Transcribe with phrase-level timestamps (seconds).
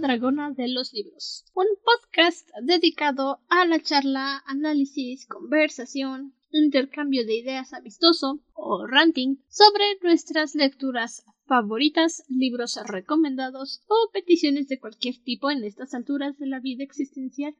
[0.00, 7.72] Dragona de los Libros, un podcast dedicado a la charla, análisis, conversación, intercambio de ideas
[7.72, 15.64] amistoso o ranting sobre nuestras lecturas favoritas, libros recomendados o peticiones de cualquier tipo en
[15.64, 17.56] estas alturas de la vida existencial.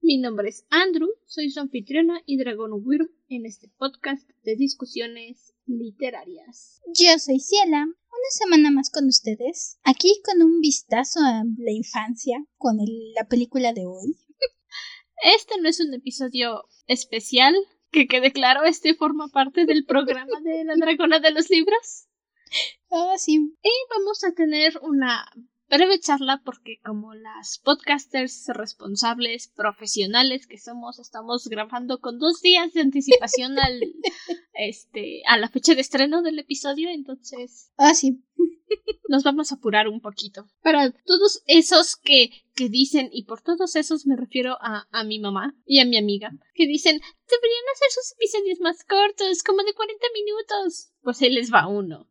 [0.00, 5.54] Mi nombre es Andrew, soy su anfitriona y Dragon Wyrm en este podcast de discusiones
[5.66, 6.80] literarias.
[6.94, 12.44] Yo soy Ciela, una semana más con ustedes, aquí con un vistazo a la infancia,
[12.56, 12.78] con
[13.14, 14.16] la película de hoy.
[15.24, 17.54] Este no es un episodio especial,
[17.90, 22.06] que quede claro, este forma parte del programa de la Dragona de los Libros.
[22.90, 23.34] Ah, sí.
[23.34, 25.30] Y vamos a tener una
[25.68, 32.72] breve charla porque como las podcasters responsables profesionales que somos estamos grabando con dos días
[32.72, 33.80] de anticipación al
[34.54, 38.22] este a la fecha de estreno del episodio entonces ah sí.
[39.08, 40.46] nos vamos a apurar un poquito.
[40.62, 45.18] Para todos esos que que dicen y por todos esos me refiero a, a mi
[45.18, 49.74] mamá y a mi amiga que dicen deberían hacer sus episodios más cortos como de
[49.74, 52.08] 40 minutos pues ahí les va uno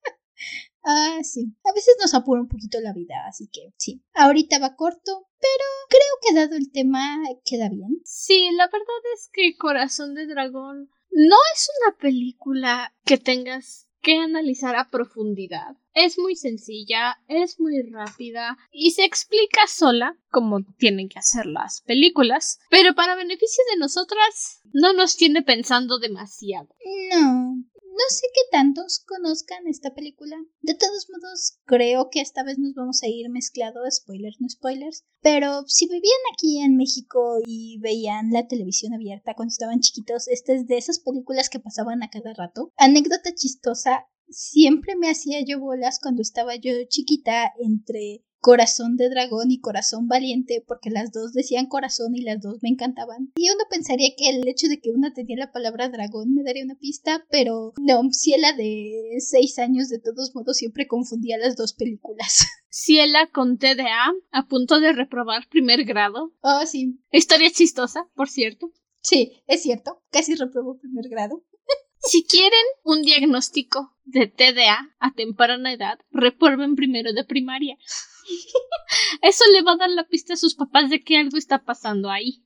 [0.85, 1.57] Ah, sí.
[1.65, 4.03] A veces nos apura un poquito la vida, así que sí.
[4.13, 8.01] Ahorita va corto, pero creo que dado el tema queda bien.
[8.05, 14.19] Sí, la verdad es que Corazón de Dragón no es una película que tengas que
[14.19, 15.77] analizar a profundidad.
[15.95, 21.81] Es muy sencilla, es muy rápida y se explica sola, como tienen que hacer las
[21.83, 26.69] películas, pero para beneficio de nosotras no nos tiene pensando demasiado.
[27.13, 27.65] No,
[27.95, 30.37] no sé qué tantos conozcan esta película.
[30.63, 35.05] De todos modos, creo que esta vez nos vamos a ir mezclado, spoilers, no spoilers.
[35.23, 40.53] Pero si vivían aquí en México y veían la televisión abierta cuando estaban chiquitos, esta
[40.53, 42.73] es de esas películas que pasaban a cada rato.
[42.77, 49.51] Anécdota chistosa, siempre me hacía yo bolas cuando estaba yo chiquita entre Corazón de Dragón
[49.51, 53.33] y Corazón Valiente, porque las dos decían corazón y las dos me encantaban.
[53.37, 56.63] Y uno pensaría que el hecho de que una tenía la palabra dragón me daría
[56.63, 61.73] una pista, pero no, Ciela de seis años de todos modos siempre confundía las dos
[61.73, 62.47] películas.
[62.69, 66.35] Ciela con TDA, a punto de reprobar primer grado.
[66.43, 67.01] Oh, sí.
[67.13, 68.71] Historia chistosa, por cierto.
[69.01, 71.43] Sí, es cierto, casi reprobó primer grado.
[72.07, 77.79] Si quieren un diagnóstico de TDA a temprana edad, reprueben primero de primaria.
[79.23, 82.11] Eso le va a dar la pista a sus papás de que algo está pasando
[82.11, 82.45] ahí.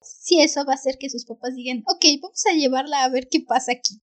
[0.00, 3.28] Sí, eso va a hacer que sus papás digan, ok, vamos a llevarla a ver
[3.30, 4.00] qué pasa aquí.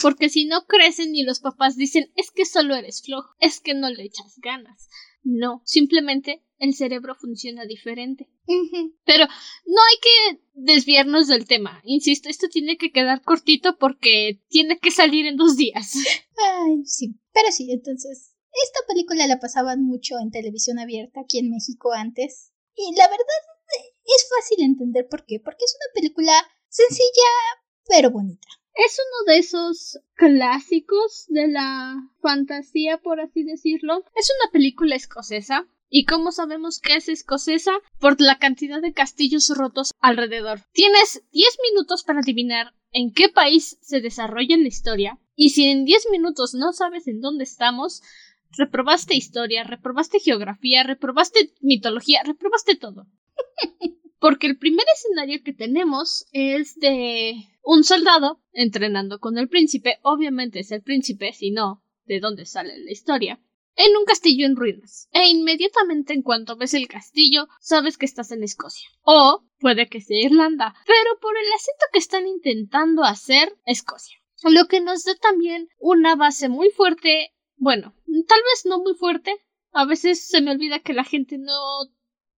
[0.00, 3.74] Porque si no crecen y los papás dicen, es que solo eres flojo, es que
[3.74, 4.88] no le echas ganas.
[5.22, 8.28] No, simplemente el cerebro funciona diferente.
[9.04, 11.80] Pero no hay que desviarnos del tema.
[11.84, 15.94] Insisto, esto tiene que quedar cortito porque tiene que salir en dos días.
[16.36, 17.18] Ay, sí.
[17.32, 22.52] Pero sí, entonces esta película la pasaban mucho en televisión abierta aquí en México antes.
[22.74, 23.24] Y la verdad
[24.04, 25.40] es fácil entender por qué.
[25.40, 26.32] Porque es una película
[26.68, 27.30] sencilla
[27.86, 28.48] pero bonita.
[28.74, 34.02] Es uno de esos clásicos de la fantasía, por así decirlo.
[34.16, 35.66] Es una película escocesa.
[35.88, 37.72] ¿Y cómo sabemos que es escocesa?
[38.00, 40.62] Por la cantidad de castillos rotos alrededor.
[40.72, 45.20] Tienes 10 minutos para adivinar en qué país se desarrolla la historia.
[45.36, 48.02] Y si en 10 minutos no sabes en dónde estamos,
[48.56, 53.06] reprobaste historia, reprobaste geografía, reprobaste mitología, reprobaste todo.
[54.18, 60.60] Porque el primer escenario que tenemos es de un soldado entrenando con el príncipe, obviamente
[60.60, 63.40] es el príncipe, si no, ¿de dónde sale la historia?
[63.76, 65.08] En un castillo en ruinas.
[65.12, 68.88] E inmediatamente en cuanto ves el castillo, sabes que estás en Escocia.
[69.02, 74.16] O puede que sea Irlanda, pero por el acento que están intentando hacer, Escocia.
[74.44, 79.34] Lo que nos da también una base muy fuerte bueno, tal vez no muy fuerte.
[79.72, 81.52] A veces se me olvida que la gente no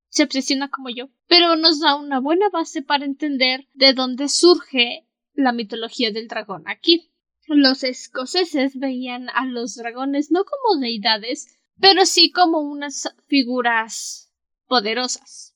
[0.09, 5.07] se obsesiona como yo, pero nos da una buena base para entender de dónde surge
[5.35, 7.11] la mitología del dragón aquí.
[7.47, 11.47] Los escoceses veían a los dragones no como deidades,
[11.79, 14.33] pero sí como unas figuras
[14.67, 15.55] poderosas,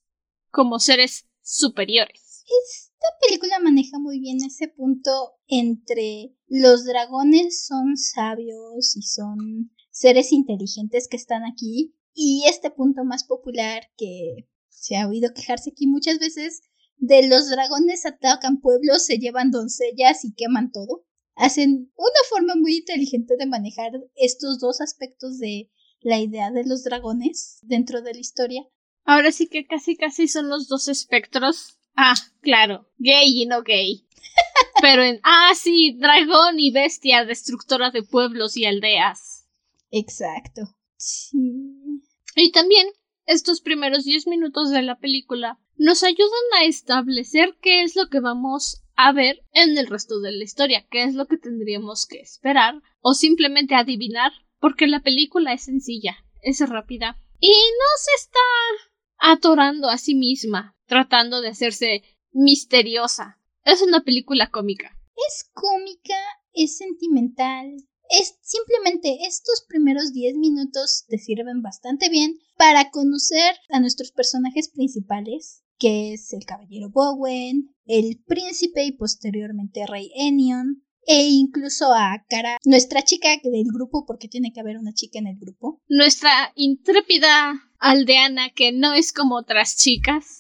[0.51, 2.20] como seres superiores.
[2.51, 10.33] Esta película maneja muy bien ese punto entre los dragones son sabios y son seres
[10.33, 15.87] inteligentes que están aquí y este punto más popular que se ha oído quejarse aquí
[15.87, 16.63] muchas veces
[16.97, 21.07] de los dragones atacan pueblos, se llevan doncellas y queman todo.
[21.35, 25.71] Hacen una forma muy inteligente de manejar estos dos aspectos de
[26.01, 28.67] la idea de los dragones dentro de la historia.
[29.05, 31.80] Ahora sí que casi casi son los dos espectros.
[31.97, 34.07] Ah, claro, gay y no gay.
[34.83, 35.21] Pero en.
[35.23, 39.49] Ah, sí, dragón y bestia destructora de pueblos y aldeas.
[39.91, 40.63] Exacto.
[40.97, 42.03] Sí.
[42.37, 42.87] Y también
[43.27, 48.21] estos primeros 10 minutos de la película nos ayudan a establecer qué es lo que
[48.21, 52.21] vamos a ver en el resto de la historia, qué es lo que tendríamos que
[52.21, 59.33] esperar o simplemente adivinar, porque la película es sencilla, es rápida y no se está
[59.33, 62.03] atorando a sí misma, tratando de hacerse
[62.33, 63.39] misteriosa.
[63.65, 64.91] Es una película cómica.
[65.29, 66.19] Es cómica,
[66.53, 67.77] es sentimental,
[68.09, 74.69] es simplemente estos primeros 10 minutos te sirven bastante bien para conocer a nuestros personajes
[74.69, 82.25] principales, que es el caballero Bowen, el príncipe y posteriormente rey Enion, e incluso a
[82.29, 85.81] Cara, nuestra chica del grupo, porque tiene que haber una chica en el grupo.
[85.89, 90.40] Nuestra intrépida aldeana que no es como otras chicas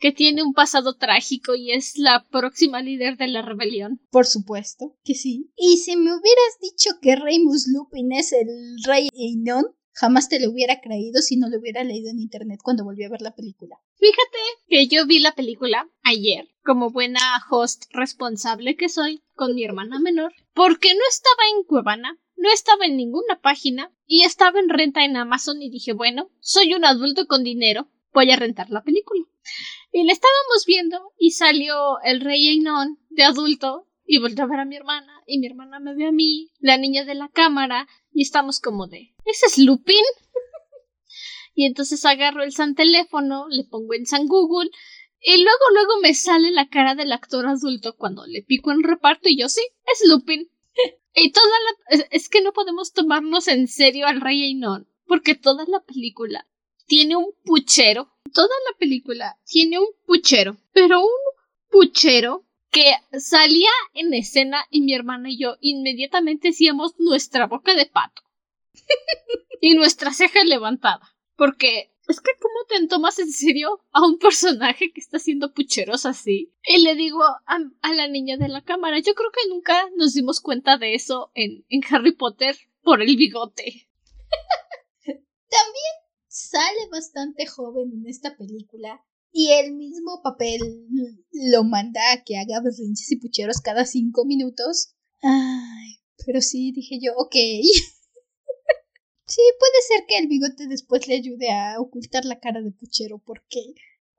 [0.00, 4.00] que tiene un pasado trágico y es la próxima líder de la rebelión.
[4.10, 5.50] Por supuesto que sí.
[5.56, 8.48] Y si me hubieras dicho que Remus Lupin es el
[8.84, 12.84] rey Einon, jamás te lo hubiera creído si no lo hubiera leído en internet cuando
[12.84, 13.76] volví a ver la película.
[13.96, 14.38] Fíjate
[14.68, 17.20] que yo vi la película ayer, como buena
[17.50, 22.86] host responsable que soy, con mi hermana menor, porque no estaba en Cuevana, no estaba
[22.86, 27.26] en ninguna página y estaba en renta en Amazon y dije, bueno, soy un adulto
[27.26, 29.24] con dinero, voy a rentar la película.
[29.92, 34.60] Y la estábamos viendo y salió el rey Einon de adulto y volvió a ver
[34.60, 37.88] a mi hermana y mi hermana me ve a mí, la niña de la cámara
[38.12, 39.96] y estamos como de ¿Ese es Lupin?
[41.54, 44.70] y entonces agarro el San teléfono, le pongo en San Google
[45.20, 49.28] y luego luego me sale la cara del actor adulto cuando le pico en reparto
[49.28, 49.62] y yo sí,
[49.92, 50.50] es Lupin.
[51.14, 51.46] y toda
[51.90, 56.46] la es que no podemos tomarnos en serio al rey Einon porque toda la película
[56.86, 58.12] tiene un puchero.
[58.32, 61.10] Toda la película tiene un puchero, pero un
[61.70, 67.86] puchero que salía en escena y mi hermana y yo inmediatamente hacíamos nuestra boca de
[67.86, 68.22] pato
[69.60, 71.14] y nuestra ceja levantada.
[71.36, 76.06] Porque es que cómo te tomas en serio a un personaje que está haciendo pucheros
[76.06, 76.52] así.
[76.64, 77.58] Y le digo a,
[77.94, 81.64] la niña de la cámara, yo creo que nunca nos dimos cuenta de eso en,
[81.68, 83.88] en Harry Potter por el bigote.
[85.04, 86.01] También
[86.32, 90.60] sale bastante joven en esta película y el mismo papel
[91.30, 94.94] lo manda a que haga berrinches y pucheros cada cinco minutos.
[95.22, 97.34] Ay, pero sí, dije yo, ok.
[99.26, 103.18] sí, puede ser que el bigote después le ayude a ocultar la cara de puchero,
[103.18, 103.74] porque...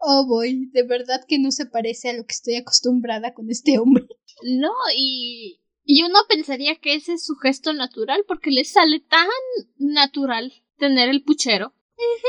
[0.06, 3.80] Oh, boy, de verdad que no se parece a lo que estoy acostumbrada con este
[3.80, 4.06] hombre.
[4.44, 5.62] No, y...
[5.86, 9.28] Y uno pensaría que ese es su gesto natural porque le sale tan
[9.78, 11.74] natural tener el puchero.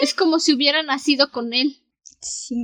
[0.01, 1.83] Es como si hubiera nacido con él.
[2.21, 2.57] Sí.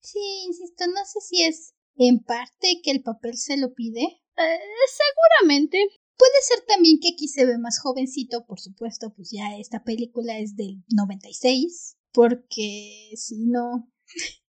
[0.00, 4.02] Sí, insisto, no sé si es en parte que el papel se lo pide.
[4.02, 4.60] Eh,
[5.40, 5.78] seguramente.
[6.16, 10.38] Puede ser también que aquí se ve más jovencito, por supuesto, pues ya esta película
[10.38, 13.88] es del 96, porque si no,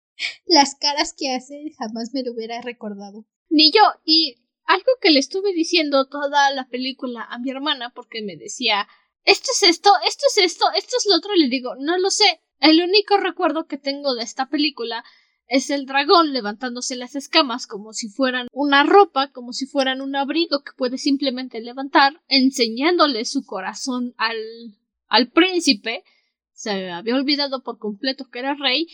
[0.48, 3.28] las caras que hace jamás me lo hubiera recordado.
[3.50, 8.24] Ni yo, y algo que le estuve diciendo toda la película a mi hermana, porque
[8.24, 8.88] me decía,
[9.25, 12.42] esto es esto, esto es esto, esto es lo otro, le digo, no lo sé.
[12.60, 15.04] El único recuerdo que tengo de esta película
[15.49, 20.16] es el dragón levantándose las escamas como si fueran una ropa, como si fueran un
[20.16, 24.38] abrigo que puede simplemente levantar, enseñándole su corazón al,
[25.07, 26.04] al príncipe.
[26.54, 28.88] Se había olvidado por completo que era rey.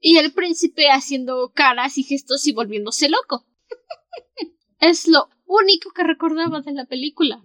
[0.00, 3.46] Y el príncipe haciendo caras y gestos y volviéndose loco.
[4.80, 7.40] es lo único que recordaba de la película.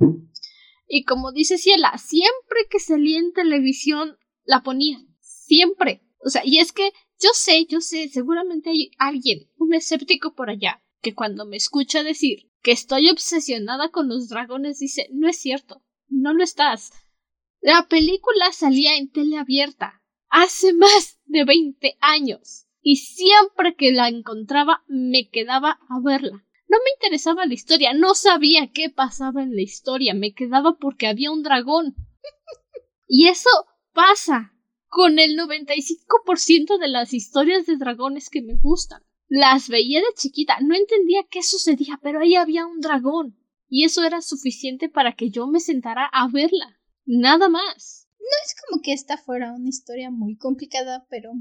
[0.88, 5.00] Y como dice Ciela, siempre que salía en televisión la ponía.
[5.20, 6.02] Siempre.
[6.24, 10.50] O sea, y es que yo sé, yo sé, seguramente hay alguien, un escéptico por
[10.50, 15.38] allá, que cuando me escucha decir que estoy obsesionada con los dragones dice, no es
[15.38, 16.92] cierto, no lo estás.
[17.62, 24.10] La película salía en tele abierta hace más de 20 años y siempre que la
[24.10, 26.46] encontraba me quedaba a verla.
[26.70, 31.08] No me interesaba la historia, no sabía qué pasaba en la historia, me quedaba porque
[31.08, 31.96] había un dragón.
[33.08, 33.50] y eso
[33.94, 34.54] pasa
[34.88, 39.04] con el 95% de las historias de dragones que me gustan.
[39.30, 43.38] Las veía de chiquita, no entendía qué sucedía, pero ahí había un dragón.
[43.70, 46.80] Y eso era suficiente para que yo me sentara a verla.
[47.06, 48.08] Nada más.
[48.20, 51.32] No es como que esta fuera una historia muy complicada, pero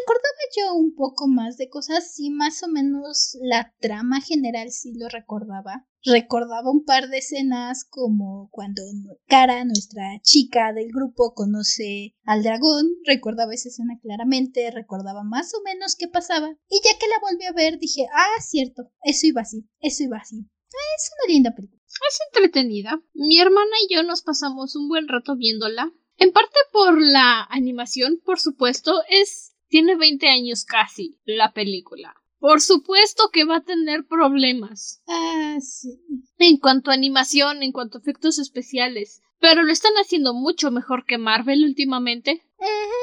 [0.00, 4.92] recordaba yo un poco más de cosas, sí, más o menos la trama general sí
[4.94, 5.86] lo recordaba.
[6.04, 8.82] Recordaba un par de escenas como cuando
[9.28, 15.62] Cara, nuestra chica del grupo, conoce al dragón, recordaba esa escena claramente, recordaba más o
[15.62, 16.50] menos qué pasaba.
[16.68, 20.18] Y ya que la volví a ver dije, ah, cierto, eso iba así, eso iba
[20.18, 20.44] así.
[20.74, 21.82] Ah, es una linda película.
[21.86, 23.00] Es entretenida.
[23.14, 25.92] Mi hermana y yo nos pasamos un buen rato viéndola.
[26.16, 32.14] En parte por la animación, por supuesto, es tiene 20 años casi la película.
[32.38, 35.02] Por supuesto que va a tener problemas.
[35.08, 35.98] Ah, sí.
[36.36, 39.22] En cuanto a animación, en cuanto a efectos especiales.
[39.40, 42.42] Pero lo están haciendo mucho mejor que Marvel últimamente.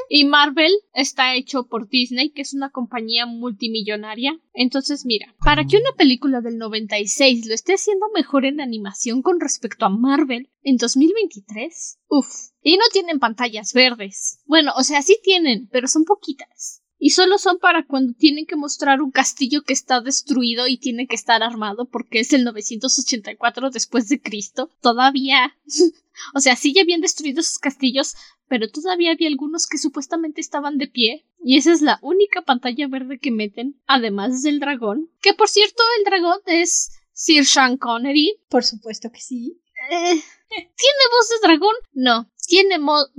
[0.09, 4.39] Y Marvel está hecho por Disney, que es una compañía multimillonaria.
[4.53, 9.39] Entonces, mira, para que una película del 96 lo esté haciendo mejor en animación con
[9.39, 12.27] respecto a Marvel en 2023, uff.
[12.61, 14.41] Y no tienen pantallas verdes.
[14.45, 18.57] Bueno, o sea, sí tienen, pero son poquitas y solo son para cuando tienen que
[18.57, 23.69] mostrar un castillo que está destruido y tiene que estar armado porque es el 984
[23.71, 24.69] después de Cristo.
[24.81, 25.55] Todavía,
[26.35, 28.15] o sea, sí ya habían destruido sus castillos,
[28.49, 32.87] pero todavía había algunos que supuestamente estaban de pie y esa es la única pantalla
[32.87, 38.39] verde que meten, además del dragón, que por cierto el dragón es Sir Sean Connery.
[38.49, 39.61] Por supuesto que sí.
[39.91, 41.75] Eh, ¿Tiene voz de dragón?
[41.93, 42.29] No.
[42.49, 42.77] Tiene,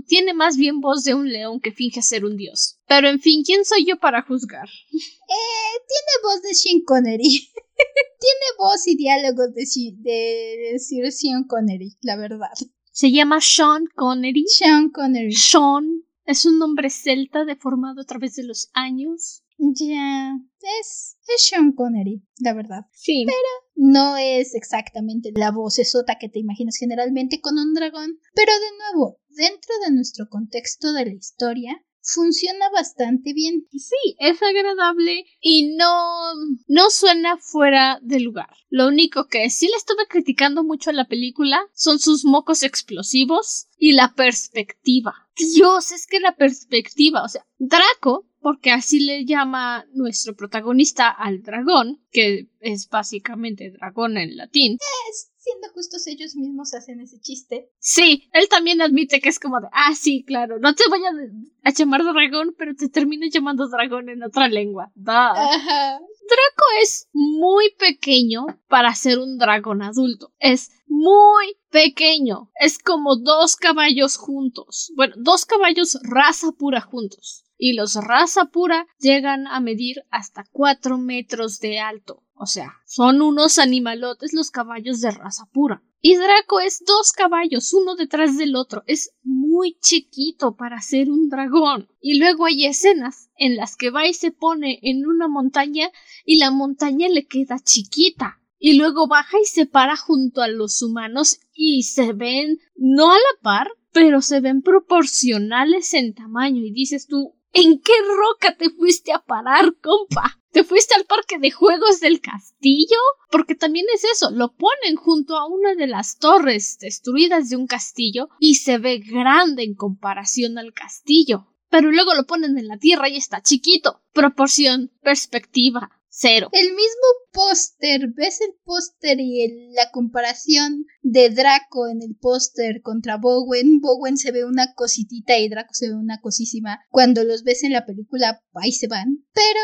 [0.09, 2.81] tiene más bien voz de un león que finge ser un dios.
[2.89, 4.69] Pero en fin, ¿quién soy yo para juzgar?
[4.93, 7.23] Eh, tiene voz de Sean Connery.
[8.19, 9.63] tiene voz y diálogos de,
[10.03, 12.51] de Sir Sean Connery, la verdad.
[12.91, 14.47] Se llama Sean Connery.
[14.49, 15.33] Sean Connery.
[15.33, 19.45] Sean es un nombre celta deformado a través de los años.
[19.63, 20.39] Ya,
[20.81, 22.87] es, es Sean Connery, la verdad.
[22.93, 23.25] Sí.
[23.27, 23.37] Pero
[23.75, 28.19] no es exactamente la voz esota que te imaginas generalmente con un dragón.
[28.35, 33.67] Pero de nuevo, dentro de nuestro contexto de la historia, funciona bastante bien.
[33.73, 36.35] Sí, es agradable y no,
[36.69, 38.51] no suena fuera de lugar.
[38.69, 43.69] Lo único que sí le estuve criticando mucho a la película son sus mocos explosivos
[43.77, 45.15] y la perspectiva.
[45.37, 51.43] Dios, es que la perspectiva, o sea, Draco porque así le llama nuestro protagonista al
[51.43, 54.79] dragón, que es básicamente dragón en latín.
[55.11, 57.71] Es, siendo justos, ellos mismos hacen ese chiste.
[57.79, 61.71] Sí, él también admite que es como de, ah, sí, claro, no te voy a,
[61.73, 64.93] llamar dragón, pero te termino llamando dragón en otra lengua.
[64.95, 70.33] Draco es muy pequeño para ser un dragón adulto.
[70.39, 72.51] Es muy pequeño.
[72.61, 74.93] Es como dos caballos juntos.
[74.95, 80.97] Bueno, dos caballos raza pura juntos y los raza pura llegan a medir hasta cuatro
[80.97, 82.25] metros de alto.
[82.35, 85.83] O sea, son unos animalotes los caballos de raza pura.
[86.01, 88.83] Y Draco es dos caballos, uno detrás del otro.
[88.87, 91.91] Es muy chiquito para ser un dragón.
[92.01, 95.91] Y luego hay escenas en las que va y se pone en una montaña
[96.25, 98.41] y la montaña le queda chiquita.
[98.59, 103.17] Y luego baja y se para junto a los humanos y se ven no a
[103.17, 106.65] la par, pero se ven proporcionales en tamaño.
[106.65, 110.41] Y dices tú, ¿En qué roca te fuiste a parar, compa?
[110.53, 112.97] ¿Te fuiste al parque de juegos del castillo?
[113.31, 117.67] Porque también es eso, lo ponen junto a una de las torres destruidas de un
[117.67, 121.47] castillo y se ve grande en comparación al castillo.
[121.71, 124.03] Pero luego lo ponen en la tierra y está chiquito.
[124.13, 126.49] Proporción, perspectiva, cero.
[126.53, 133.17] El mismo póster, ves el póster y la comparación de Draco en el póster contra
[133.17, 133.81] Bowen.
[133.81, 136.81] Bowen se ve una cositita y Draco se ve una cosísima.
[136.91, 139.25] Cuando los ves en la película, ahí se van.
[139.33, 139.61] Pero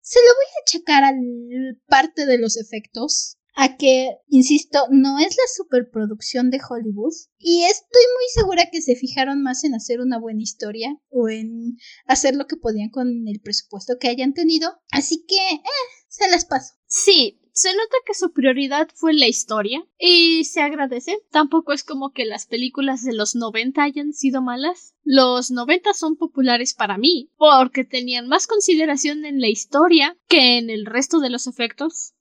[0.00, 5.36] se lo voy a achacar al parte de los efectos a que, insisto, no es
[5.36, 10.18] la superproducción de Hollywood y estoy muy segura que se fijaron más en hacer una
[10.18, 11.76] buena historia o en
[12.06, 14.80] hacer lo que podían con el presupuesto que hayan tenido.
[14.90, 15.60] Así que, eh,
[16.08, 16.74] se las paso.
[16.86, 21.18] Sí, se nota que su prioridad fue la historia y se agradece.
[21.30, 24.94] Tampoco es como que las películas de los 90 hayan sido malas.
[25.04, 30.70] Los 90 son populares para mí porque tenían más consideración en la historia que en
[30.70, 32.14] el resto de los efectos.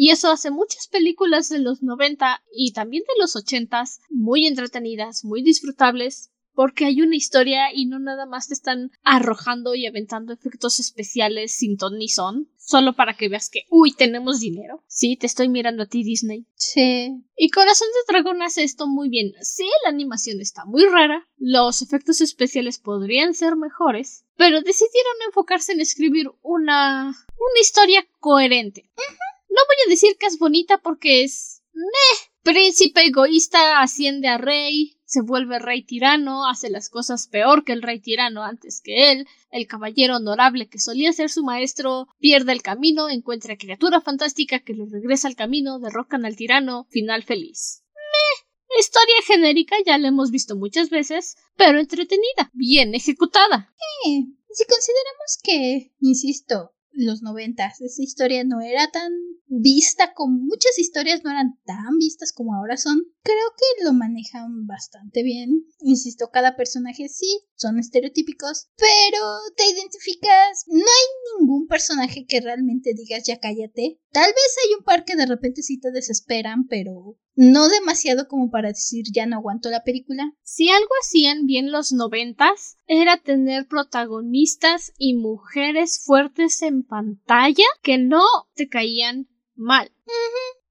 [0.00, 5.24] Y eso hace muchas películas de los 90 y también de los 80 muy entretenidas,
[5.24, 10.32] muy disfrutables, porque hay una historia y no nada más te están arrojando y aventando
[10.32, 14.84] efectos especiales sin ton ni son, solo para que veas que, uy, tenemos dinero.
[14.86, 16.46] Sí, te estoy mirando a ti, Disney.
[16.54, 17.12] Sí.
[17.36, 19.32] Y Corazón de Dragón hace esto muy bien.
[19.40, 25.72] Sí, la animación está muy rara, los efectos especiales podrían ser mejores, pero decidieron enfocarse
[25.72, 28.88] en escribir una, una historia coherente.
[29.48, 31.62] No voy a decir que es bonita porque es...
[31.72, 32.28] Meh.
[32.42, 37.82] Príncipe egoísta asciende a rey, se vuelve rey tirano, hace las cosas peor que el
[37.82, 42.62] rey tirano antes que él, el caballero honorable que solía ser su maestro pierde el
[42.62, 47.84] camino, encuentra criatura fantástica que le regresa al camino, derrocan al tirano, final feliz.
[47.94, 48.78] Meh.
[48.80, 53.74] Historia genérica ya la hemos visto muchas veces, pero entretenida, bien ejecutada.
[54.04, 57.80] Sí, si consideramos que, insisto, los noventas.
[57.80, 59.12] Esa historia no era tan
[59.46, 63.02] vista como muchas historias no eran tan vistas como ahora son.
[63.22, 65.64] Creo que lo manejan bastante bien.
[65.80, 70.64] Insisto, cada personaje sí son estereotípicos, pero te identificas.
[70.66, 74.00] No hay ningún personaje que realmente digas ya cállate.
[74.18, 78.50] Tal vez hay un par que de repente sí te desesperan, pero no demasiado como
[78.50, 80.32] para decir ya no aguanto la película.
[80.42, 87.98] Si algo hacían bien los noventas era tener protagonistas y mujeres fuertes en pantalla que
[87.98, 88.24] no
[88.56, 89.92] te caían mal.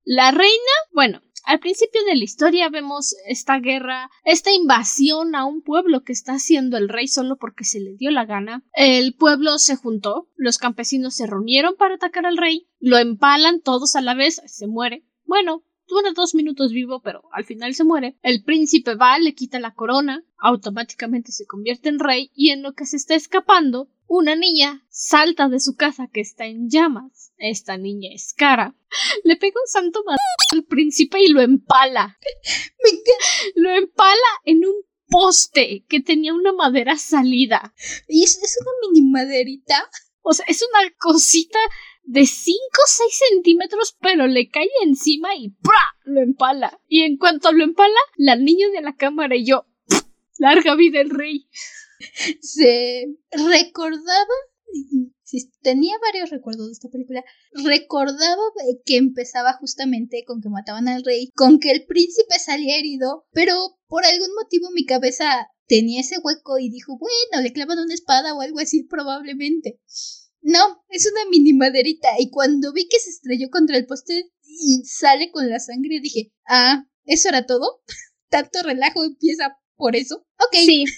[0.04, 5.62] La reina, bueno, al principio de la historia vemos esta guerra, esta invasión a un
[5.62, 8.66] pueblo que está haciendo el rey solo porque se le dio la gana.
[8.74, 13.96] El pueblo se juntó, los campesinos se reunieron para atacar al rey, lo empalan todos
[13.96, 15.06] a la vez, se muere.
[15.24, 18.18] Bueno, dura dos minutos vivo, pero al final se muere.
[18.22, 22.74] El príncipe va, le quita la corona, automáticamente se convierte en rey y en lo
[22.74, 27.34] que se está escapando, una niña salta de su casa que está en llamas.
[27.38, 28.76] Esta niña es cara.
[29.24, 30.04] Le pega un santo
[30.54, 32.18] al príncipe y lo empala.
[33.56, 34.16] Lo empala
[34.46, 34.76] en un
[35.08, 37.74] poste que tenía una madera salida.
[38.08, 39.90] ¿Y es, es una mini maderita?
[40.22, 41.60] O sea, es una cosita
[42.08, 45.78] de 5 o 6 centímetros, pero le cae encima y ¡pra!
[46.06, 46.80] lo empala.
[46.88, 49.66] Y en cuanto lo empala, la niña de la cámara y yo,
[50.40, 51.50] larga vida el rey.
[52.42, 54.34] Se recordaba,
[55.62, 58.42] tenía varios recuerdos de esta película, recordaba
[58.86, 63.54] que empezaba justamente con que mataban al rey, con que el príncipe salía herido, pero
[63.88, 68.34] por algún motivo mi cabeza tenía ese hueco y dijo, bueno, le clavan una espada
[68.34, 69.82] o algo así probablemente.
[70.48, 72.08] No, es una mini maderita.
[72.18, 76.32] Y cuando vi que se estrelló contra el poste y sale con la sangre, dije,
[76.48, 77.82] ah, ¿eso era todo?
[78.30, 80.26] ¿Tanto relajo empieza por eso?
[80.40, 80.56] Ok.
[80.66, 80.86] Sí.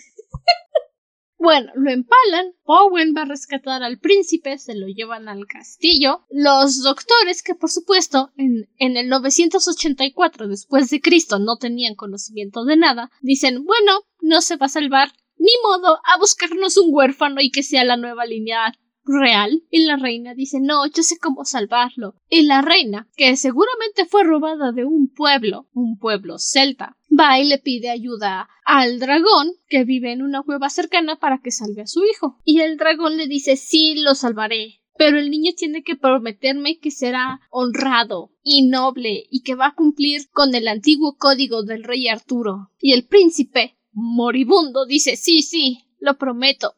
[1.41, 6.25] Bueno, lo empalan, Bowen va a rescatar al príncipe, se lo llevan al castillo.
[6.29, 12.65] Los doctores, que por supuesto en, en el 984 después de Cristo no tenían conocimiento
[12.65, 17.39] de nada, dicen, bueno, no se va a salvar, ni modo, a buscarnos un huérfano
[17.39, 18.73] y que sea la nueva línea
[19.09, 22.15] real y la reina dice no, yo sé cómo salvarlo.
[22.29, 27.45] Y la reina, que seguramente fue robada de un pueblo, un pueblo celta, va y
[27.45, 31.87] le pide ayuda al dragón que vive en una cueva cercana para que salve a
[31.87, 32.37] su hijo.
[32.43, 34.75] Y el dragón le dice sí, lo salvaré.
[34.97, 39.73] Pero el niño tiene que prometerme que será honrado y noble y que va a
[39.73, 42.71] cumplir con el antiguo código del rey Arturo.
[42.81, 46.75] Y el príncipe, moribundo, dice sí, sí, lo prometo.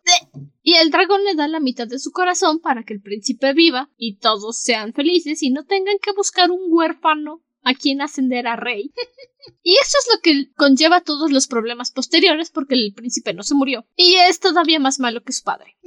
[0.62, 3.90] Y el dragón le da la mitad de su corazón para que el príncipe viva
[3.98, 8.56] y todos sean felices y no tengan que buscar un huérfano a quien ascender a
[8.56, 8.94] rey.
[9.64, 13.56] Y eso es lo que conlleva todos los problemas posteriores porque el príncipe no se
[13.56, 13.88] murió.
[13.96, 15.78] Y es todavía más malo que su padre.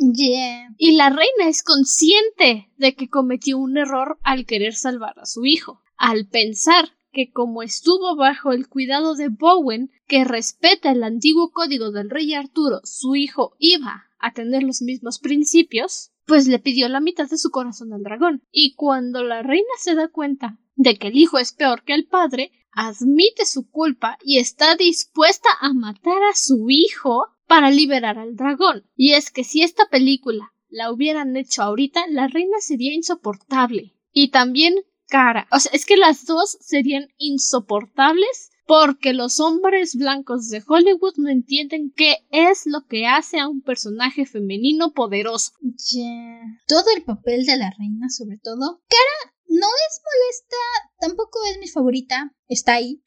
[0.76, 5.44] Y la reina es consciente de que cometió un error al querer salvar a su
[5.44, 5.80] hijo.
[5.96, 11.90] Al pensar que como estuvo bajo el cuidado de Bowen, que respeta el antiguo código
[11.90, 17.00] del rey Arturo, su hijo iba a tener los mismos principios, pues le pidió la
[17.00, 18.42] mitad de su corazón al dragón.
[18.50, 22.06] Y cuando la reina se da cuenta de que el hijo es peor que el
[22.06, 28.36] padre, admite su culpa y está dispuesta a matar a su hijo para liberar al
[28.36, 28.84] dragón.
[28.96, 33.94] Y es que si esta película la hubieran hecho ahorita, la reina sería insoportable.
[34.12, 34.74] Y también
[35.08, 35.46] cara.
[35.50, 41.28] O sea, es que las dos serían insoportables porque los hombres blancos de Hollywood no
[41.28, 45.52] entienden qué es lo que hace a un personaje femenino poderoso.
[46.66, 48.82] Todo el papel de la reina, sobre todo.
[48.88, 50.56] Cara no es molesta,
[50.98, 53.02] tampoco es mi favorita, está ahí.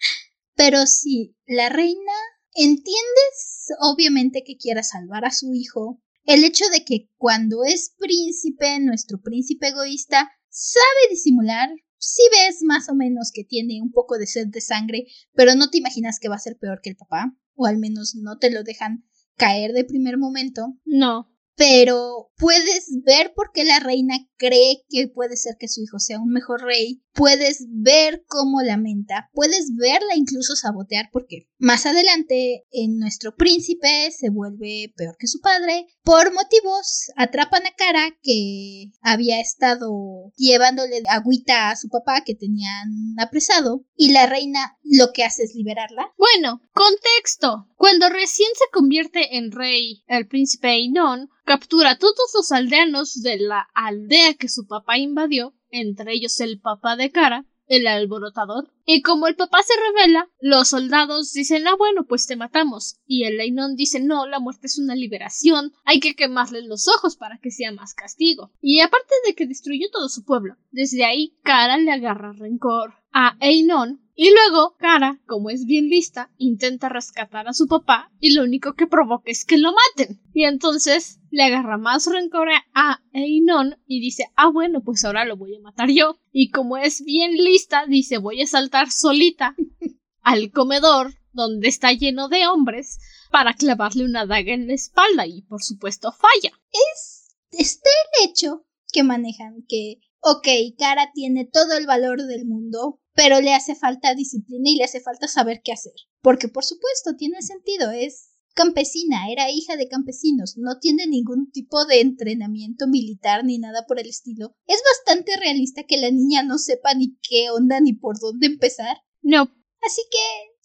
[0.56, 2.14] Pero sí, la reina,
[2.54, 6.02] entiendes obviamente que quiera salvar a su hijo.
[6.24, 12.90] El hecho de que cuando es príncipe, nuestro príncipe egoísta, sabe disimular, si ves más
[12.90, 16.30] o menos que tiene un poco de sed de sangre, pero no te imaginas que
[16.30, 19.06] va a ser peor que el papá, o al menos no te lo dejan
[19.36, 20.78] caer de primer momento.
[20.86, 25.98] No pero puedes ver por qué la reina cree que puede ser que su hijo
[25.98, 32.64] sea un mejor rey, puedes ver cómo lamenta, puedes verla incluso sabotear porque más adelante
[32.72, 38.92] en nuestro príncipe se vuelve peor que su padre por motivos atrapan a Cara que
[39.02, 45.24] había estado llevándole agüita a su papá que tenían apresado y la reina lo que
[45.24, 46.14] hace es liberarla.
[46.18, 47.68] Bueno, contexto.
[47.76, 53.38] Cuando recién se convierte en rey el príncipe Ainon, captura a todos los aldeanos de
[53.38, 59.02] la aldea que su papá invadió, entre ellos el papá de Cara, el alborotador, Y
[59.02, 63.02] como el papá se revela, los soldados dicen, ah, bueno, pues te matamos.
[63.06, 67.18] Y el Leinon dice, no, la muerte es una liberación, hay que quemarle los ojos
[67.18, 68.52] para que sea más castigo.
[68.62, 73.36] Y aparte de que destruyó todo su pueblo, desde ahí Kara le agarra rencor a
[73.40, 78.44] Einon y luego, Kara, como es bien lista, intenta rescatar a su papá y lo
[78.44, 80.22] único que provoca es que lo maten.
[80.36, 85.36] Y entonces le agarra más rencor a Einon y dice, ah bueno, pues ahora lo
[85.36, 86.20] voy a matar yo.
[86.32, 89.56] Y como es bien lista, dice, voy a saltar solita
[90.22, 93.00] al comedor donde está lleno de hombres
[93.32, 96.56] para clavarle una daga en la espalda y por supuesto falla.
[96.94, 97.90] Es este
[98.22, 103.54] el hecho que manejan que, ok, Kara tiene todo el valor del mundo, pero le
[103.54, 105.94] hace falta disciplina y le hace falta saber qué hacer.
[106.22, 111.86] Porque por supuesto tiene sentido, es campesina, era hija de campesinos, no tiene ningún tipo
[111.86, 114.56] de entrenamiento militar ni nada por el estilo.
[114.66, 118.98] Es bastante realista que la niña no sepa ni qué onda ni por dónde empezar.
[119.22, 119.52] No.
[119.82, 120.18] Así que,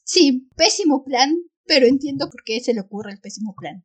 [0.04, 3.84] sí, pésimo plan, pero entiendo por qué se le ocurre el pésimo plan.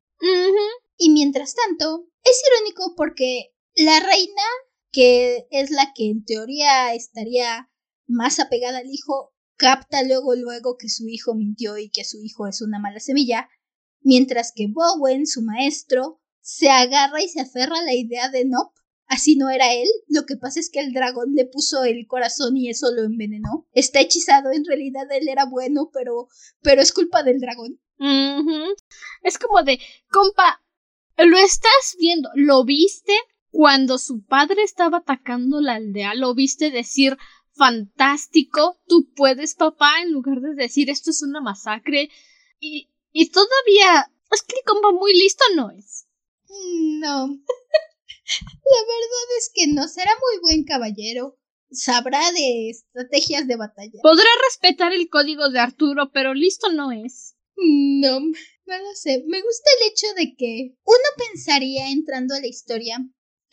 [0.98, 4.42] Y mientras tanto, es irónico porque la reina,
[4.92, 7.70] que es la que en teoría estaría
[8.08, 12.48] más apegada al hijo, capta luego luego que su hijo mintió y que su hijo
[12.48, 13.50] es una mala semilla,
[14.02, 18.74] mientras que Bowen, su maestro, se agarra y se aferra a la idea de no,
[19.08, 22.56] así no era él, lo que pasa es que el dragón le puso el corazón
[22.56, 23.68] y eso lo envenenó.
[23.74, 26.28] Está hechizado, en realidad él era bueno, pero
[26.62, 27.80] pero es culpa del dragón.
[29.24, 30.64] Es como de, compa,
[31.18, 33.14] lo estás viendo, lo viste
[33.52, 37.18] cuando su padre estaba atacando la aldea, lo viste decir
[37.58, 42.10] fantástico, tú puedes, papá, en lugar de decir esto es una masacre.
[42.60, 46.08] Y, y todavía, es que compa muy listo no es.
[46.50, 47.28] No.
[48.28, 51.38] La verdad es que no será muy buen caballero.
[51.70, 54.00] Sabrá de estrategias de batalla.
[54.02, 57.36] Podrá respetar el código de Arturo, pero listo no es.
[57.58, 59.24] No, no lo sé.
[59.28, 62.98] Me gusta el hecho de que uno pensaría entrando a la historia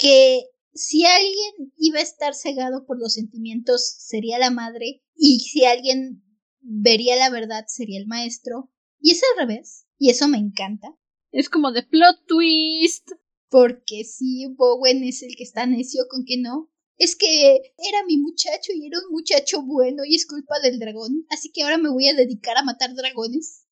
[0.04, 5.64] que si alguien iba a estar cegado por los sentimientos, sería la madre, y si
[5.64, 6.22] alguien
[6.60, 8.70] vería la verdad, sería el maestro.
[9.00, 10.94] Y es al revés, y eso me encanta.
[11.32, 13.12] Es como de plot twist.
[13.48, 16.70] Porque si Bowen es el que está necio con que no.
[16.98, 21.26] Es que era mi muchacho y era un muchacho bueno y es culpa del dragón,
[21.28, 23.66] así que ahora me voy a dedicar a matar dragones.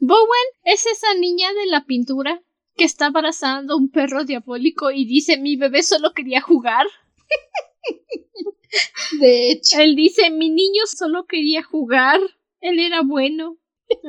[0.00, 2.42] Bowen es esa niña de la pintura
[2.76, 6.86] que está abrazando a un perro diabólico y dice mi bebé solo quería jugar.
[9.20, 9.80] De hecho.
[9.80, 12.20] Él dice mi niño solo quería jugar.
[12.60, 13.58] Él era bueno.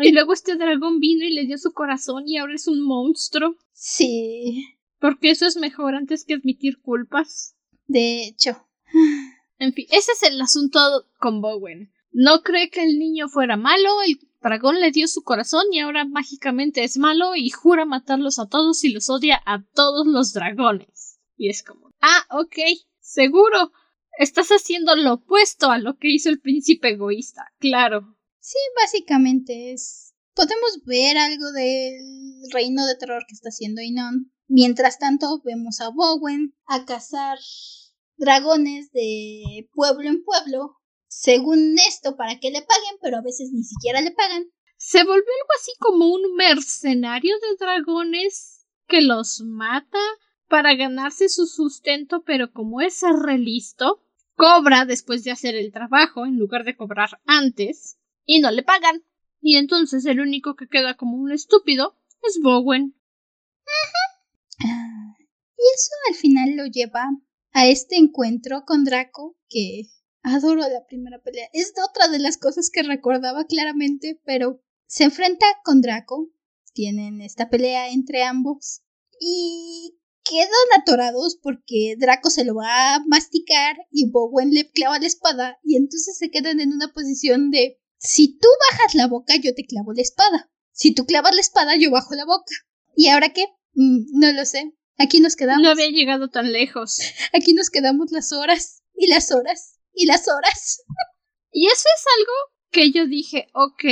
[0.01, 3.55] Y luego este dragón vino y le dio su corazón y ahora es un monstruo.
[3.73, 4.65] Sí.
[4.99, 7.55] Porque eso es mejor antes que admitir culpas.
[7.87, 8.65] De hecho.
[9.59, 10.79] En fin, ese es el asunto
[11.19, 11.91] con Bowen.
[12.11, 16.05] No cree que el niño fuera malo, el dragón le dio su corazón y ahora
[16.05, 21.19] mágicamente es malo y jura matarlos a todos y los odia a todos los dragones.
[21.35, 22.55] Y es como, ah, ok,
[22.99, 23.71] seguro.
[24.17, 28.17] Estás haciendo lo opuesto a lo que hizo el príncipe egoísta, claro.
[28.39, 30.13] Sí, básicamente es.
[30.35, 34.31] Podemos ver algo del reino de terror que está haciendo Inon.
[34.47, 37.39] Mientras tanto, vemos a Bowen a cazar
[38.17, 40.77] dragones de pueblo en pueblo
[41.17, 44.51] según esto, para que le paguen, pero a veces ni siquiera le pagan.
[44.75, 49.97] Se volvió algo así como un mercenario de dragones que los mata
[50.49, 54.03] para ganarse su sustento, pero como es re listo,
[54.35, 59.05] cobra después de hacer el trabajo en lugar de cobrar antes y no le pagan.
[59.39, 62.93] Y entonces el único que queda como un estúpido es Bowen.
[64.59, 67.09] Y eso al final lo lleva
[67.53, 69.83] a este encuentro con Draco que
[70.27, 71.47] Adoro la primera pelea.
[71.53, 76.31] Es otra de las cosas que recordaba claramente, pero se enfrenta con Draco.
[76.73, 78.81] Tienen esta pelea entre ambos.
[79.19, 85.05] Y quedan atorados porque Draco se lo va a masticar y Bowen le clava la
[85.05, 89.53] espada y entonces se quedan en una posición de si tú bajas la boca yo
[89.53, 90.51] te clavo la espada.
[90.71, 92.55] Si tú clavas la espada yo bajo la boca.
[92.95, 93.45] ¿Y ahora qué?
[93.75, 94.73] Mm, no lo sé.
[94.97, 95.61] Aquí nos quedamos.
[95.61, 96.97] No había llegado tan lejos.
[97.33, 100.83] Aquí nos quedamos las horas y las horas y las horas.
[101.57, 102.33] Y eso es algo
[102.69, 103.85] que yo dije, ok,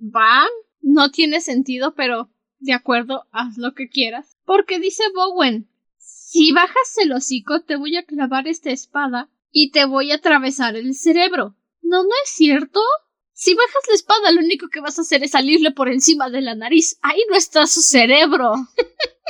[0.00, 0.46] va,
[0.80, 4.38] no tiene sentido, pero de acuerdo, haz lo que quieras.
[4.46, 9.84] Porque dice Bowen, si bajas el hocico te voy a clavar esta espada y te
[9.84, 11.54] voy a atravesar el cerebro.
[11.82, 12.80] No, no es cierto.
[13.34, 16.40] Si bajas la espada, lo único que vas a hacer es salirle por encima de
[16.40, 16.98] la nariz.
[17.02, 18.54] Ahí no está su cerebro.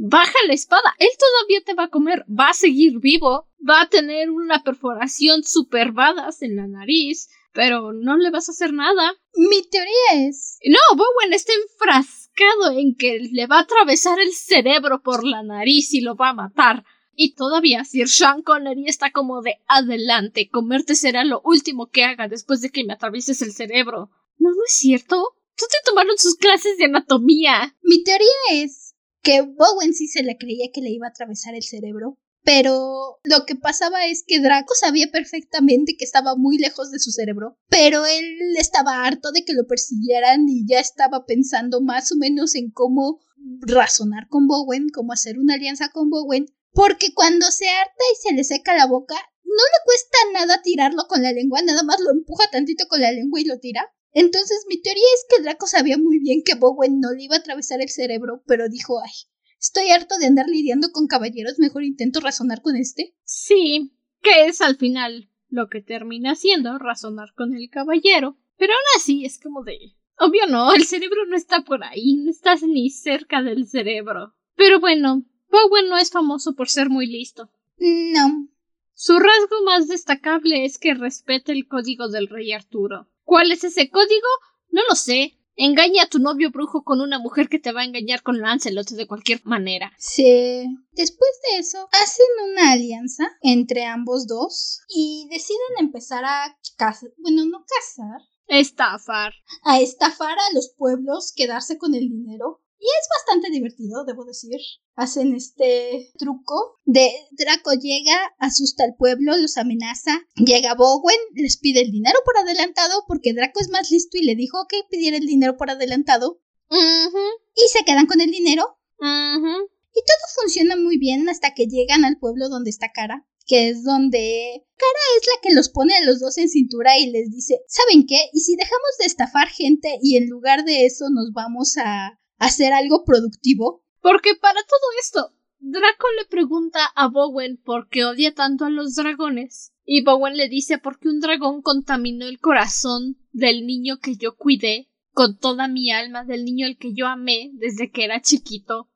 [0.00, 0.94] baja la espada.
[0.98, 2.24] Él todavía te va a comer.
[2.28, 3.48] Va a seguir vivo.
[3.68, 5.92] Va a tener una perforación super
[6.40, 7.28] en la nariz.
[7.52, 9.12] pero no le vas a hacer nada.
[9.34, 10.58] Mi teoría es...
[10.64, 15.92] No, Bowen está enfrascado en que le va a atravesar el cerebro por la nariz
[15.92, 16.84] y lo va a matar.
[17.14, 22.28] Y todavía Sir Sean Connery está como de adelante, comerte será lo último que haga
[22.28, 24.10] después de que me atravieses el cerebro.
[24.38, 25.34] No, no es cierto.
[25.56, 27.76] Tú te tomaron sus clases de anatomía.
[27.82, 28.89] Mi teoría es
[29.22, 33.44] que Bowen sí se le creía que le iba a atravesar el cerebro, pero lo
[33.44, 38.06] que pasaba es que Draco sabía perfectamente que estaba muy lejos de su cerebro, pero
[38.06, 42.70] él estaba harto de que lo persiguieran y ya estaba pensando más o menos en
[42.70, 43.20] cómo
[43.60, 48.34] razonar con Bowen, cómo hacer una alianza con Bowen, porque cuando se harta y se
[48.34, 52.10] le seca la boca, no le cuesta nada tirarlo con la lengua, nada más lo
[52.12, 53.92] empuja tantito con la lengua y lo tira.
[54.12, 57.38] Entonces mi teoría es que Draco sabía muy bien que Bowen no le iba a
[57.38, 59.12] atravesar el cerebro, pero dijo, ay,
[59.60, 63.14] Estoy harto de andar lidiando con caballeros, mejor intento razonar con este.
[63.24, 63.92] Sí,
[64.22, 68.38] que es al final lo que termina siendo razonar con el caballero.
[68.56, 69.96] Pero aún así es como de...
[70.18, 74.34] Obvio no, el cerebro no está por ahí, no estás ni cerca del cerebro.
[74.56, 77.50] Pero bueno, Bowen no es famoso por ser muy listo.
[77.78, 78.48] No.
[78.94, 83.09] Su rasgo más destacable es que respeta el código del rey Arturo.
[83.30, 84.26] ¿Cuál es ese código?
[84.70, 87.84] No lo sé, Engaña a tu novio brujo con una mujer que te va a
[87.84, 89.92] engañar con Lancelot de cualquier manera.
[89.98, 90.64] Sí.
[90.92, 97.10] Después de eso, hacen una alianza entre ambos dos y deciden empezar a cazar.
[97.18, 98.20] Bueno, no cazar.
[98.48, 99.32] Estafar.
[99.62, 104.58] A estafar a los pueblos, quedarse con el dinero y es bastante divertido, debo decir.
[104.94, 110.22] Hacen este truco de Draco llega, asusta al pueblo, los amenaza.
[110.36, 114.34] Llega Bowen, les pide el dinero por adelantado porque Draco es más listo y le
[114.34, 116.40] dijo que pidiera el dinero por adelantado.
[116.70, 118.78] Y se quedan con el dinero.
[118.98, 123.82] Y todo funciona muy bien hasta que llegan al pueblo donde está Cara que es
[123.82, 127.60] donde Cara es la que los pone a los dos en cintura y les dice,
[127.66, 128.30] ¿saben qué?
[128.32, 132.72] ¿Y si dejamos de estafar gente y en lugar de eso nos vamos a hacer
[132.72, 133.84] algo productivo.
[134.00, 138.96] Porque para todo esto, Draco le pregunta a Bowen por qué odia tanto a los
[138.96, 139.72] dragones.
[139.84, 144.88] Y Bowen le dice porque un dragón contaminó el corazón del niño que yo cuidé
[145.12, 148.88] con toda mi alma, del niño al que yo amé desde que era chiquito.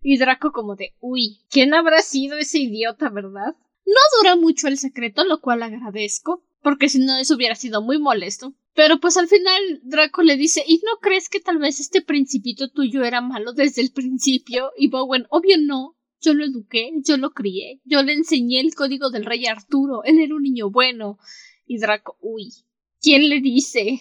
[0.00, 3.56] Y Draco como de, uy, ¿quién habrá sido ese idiota, verdad?
[3.84, 7.98] No dura mucho el secreto, lo cual agradezco, porque si no eso hubiera sido muy
[7.98, 8.54] molesto.
[8.78, 12.70] Pero pues al final Draco le dice, ¿y no crees que tal vez este principito
[12.70, 14.70] tuyo era malo desde el principio?
[14.78, 15.96] Y Bowen, obvio no.
[16.20, 20.20] Yo lo eduqué, yo lo crié, yo le enseñé el código del rey Arturo, él
[20.20, 21.18] era un niño bueno.
[21.66, 22.52] Y Draco, uy,
[23.00, 24.00] ¿quién le dice?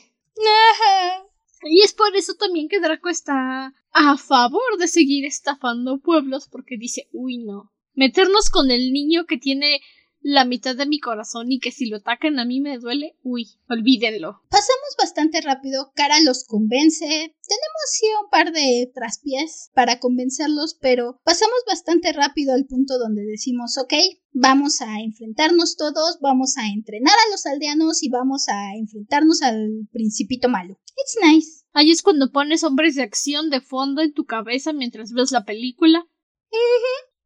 [1.63, 6.77] Y es por eso también que Draco está a favor de seguir estafando pueblos, porque
[6.77, 7.73] dice, uy, no.
[7.95, 9.81] Meternos con el niño que tiene
[10.27, 13.47] la mitad de mi corazón y que si lo atacan a mí me duele, uy,
[13.69, 14.41] olvídenlo.
[14.49, 21.21] Pasamos bastante rápido, Cara los convence, tenemos sí un par de traspiés para convencerlos, pero
[21.23, 23.93] pasamos bastante rápido al punto donde decimos, ok,
[24.33, 29.87] vamos a enfrentarnos todos, vamos a entrenar a los aldeanos y vamos a enfrentarnos al
[29.93, 30.77] principito malo.
[30.97, 31.63] It's nice.
[31.71, 35.45] Ahí es cuando pones hombres de acción de fondo en tu cabeza mientras ves la
[35.45, 36.05] película.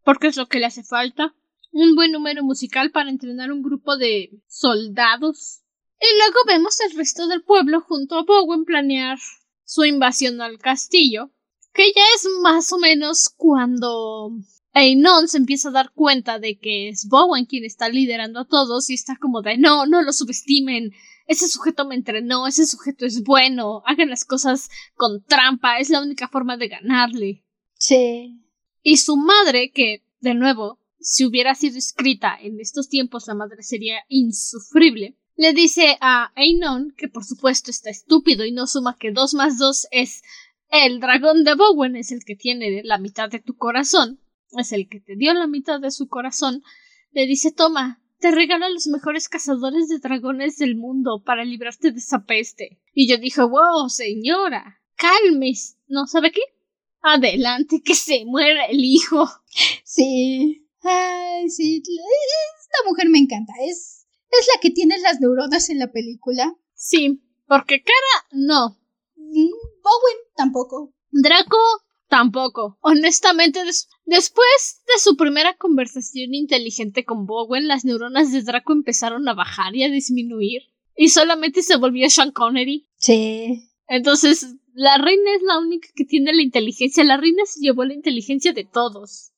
[0.03, 1.33] Porque es lo que le hace falta
[1.71, 5.61] un buen número musical para entrenar un grupo de soldados.
[5.99, 9.17] Y luego vemos el resto del pueblo junto a Bowen planear
[9.63, 11.31] su invasión al castillo,
[11.73, 14.31] que ya es más o menos cuando
[14.73, 18.89] Einon se empieza a dar cuenta de que es Bowen quien está liderando a todos
[18.89, 20.91] y está como de no, no lo subestimen,
[21.31, 26.01] ese sujeto me entrenó, ese sujeto es bueno, hagan las cosas con trampa, es la
[26.01, 27.45] única forma de ganarle.
[27.77, 28.37] Sí.
[28.83, 33.63] Y su madre, que, de nuevo, si hubiera sido escrita en estos tiempos, la madre
[33.63, 35.17] sería insufrible.
[35.35, 39.57] Le dice a Einon que por supuesto está estúpido y no suma que dos más
[39.57, 40.21] dos es
[40.69, 44.87] el dragón de Bowen, es el que tiene la mitad de tu corazón, es el
[44.87, 46.63] que te dio la mitad de su corazón.
[47.11, 51.91] Le dice toma, te regalo a los mejores cazadores de dragones del mundo para librarte
[51.91, 52.79] de esa peste.
[52.93, 55.77] Y yo dije, wow, señora, calmes.
[55.87, 56.41] ¿No sabe qué?
[57.01, 59.27] Adelante, que se muera el hijo.
[59.83, 60.67] Sí.
[60.83, 63.53] Ay, sí, esta mujer me encanta.
[63.61, 66.55] Es, es la que tiene las neuronas en la película.
[66.73, 68.77] Sí, porque Cara no.
[69.15, 69.51] Mm,
[69.83, 70.93] Bowen tampoco.
[71.11, 71.57] Draco
[72.07, 72.77] tampoco.
[72.81, 73.61] Honestamente,
[74.05, 79.75] después de su primera conversación inteligente con Bowen, las neuronas de Draco empezaron a bajar
[79.75, 80.63] y a disminuir.
[80.95, 82.87] Y solamente se volvió Sean Connery.
[82.97, 83.69] Sí.
[83.87, 87.03] Entonces, la reina es la única que tiene la inteligencia.
[87.03, 89.30] La reina se llevó la inteligencia de todos.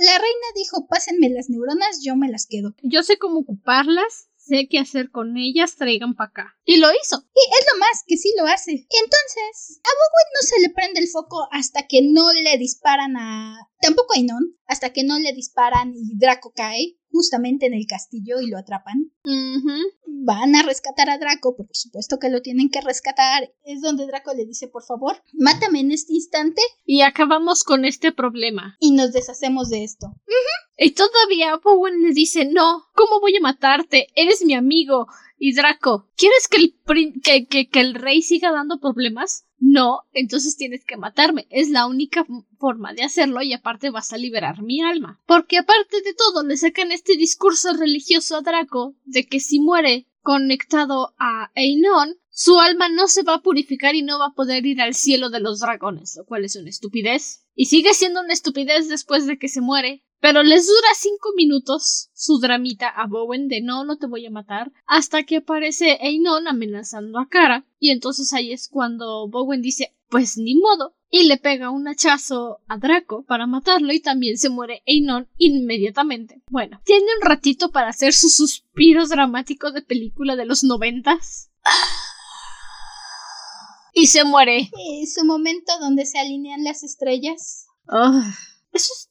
[0.00, 2.74] La reina dijo, pásenme las neuronas, yo me las quedo.
[2.82, 6.58] Yo sé cómo ocuparlas, sé qué hacer con ellas, traigan para acá.
[6.64, 7.16] Y lo hizo.
[7.34, 8.72] Y es lo más que sí lo hace.
[8.72, 13.58] Entonces, a Bowen no se le prende el foco hasta que no le disparan a...
[13.80, 18.40] Tampoco a Inon, hasta que no le disparan y Draco cae justamente en el castillo
[18.40, 19.12] y lo atrapan.
[20.06, 23.52] Van a rescatar a Draco, por supuesto que lo tienen que rescatar.
[23.64, 26.62] Es donde Draco le dice, por favor, mátame en este instante.
[26.84, 28.76] Y acabamos con este problema.
[28.80, 30.14] Y nos deshacemos de esto.
[30.76, 34.08] Y todavía Bowen le dice, no, ¿cómo voy a matarte?
[34.14, 35.06] Eres mi amigo.
[35.38, 39.46] Y Draco, ¿quieres que el, que, que el rey siga dando problemas?
[39.60, 41.46] No, entonces tienes que matarme.
[41.50, 42.26] Es la única
[42.58, 45.20] forma de hacerlo y aparte vas a liberar mi alma.
[45.26, 50.06] Porque aparte de todo le sacan este discurso religioso a Draco de que si muere
[50.22, 54.64] conectado a Einon, su alma no se va a purificar y no va a poder
[54.64, 57.44] ir al cielo de los dragones, lo cual es una estupidez.
[57.54, 62.10] Y sigue siendo una estupidez después de que se muere, pero les dura cinco minutos
[62.14, 66.46] su dramita a Bowen de no, no te voy a matar, hasta que aparece Einon
[66.46, 71.38] amenazando a Kara, y entonces ahí es cuando Bowen dice, pues ni modo, y le
[71.38, 76.42] pega un hachazo a Draco para matarlo y también se muere Einon inmediatamente.
[76.50, 81.50] Bueno, tiene un ratito para hacer sus suspiros dramáticos de película de los noventas.
[83.92, 84.70] Y se muere.
[84.78, 87.66] Y su momento donde se alinean las estrellas.
[87.88, 88.32] Ah.
[88.72, 89.10] Eso es,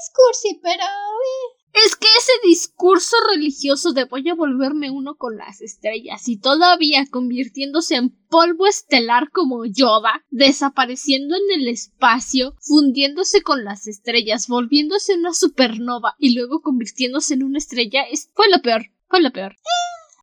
[0.00, 0.82] es cursi, pero...
[0.82, 1.56] Eh.
[1.84, 7.04] Es que ese discurso religioso de voy a volverme uno con las estrellas y todavía
[7.10, 15.16] convirtiéndose en polvo estelar como Yoda, desapareciendo en el espacio, fundiéndose con las estrellas, volviéndose
[15.16, 19.56] una supernova y luego convirtiéndose en una estrella, es, fue lo peor, fue lo peor.